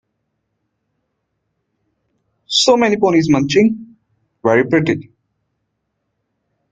[2.47, 3.97] So many ponies munching;
[4.41, 5.11] very pretty!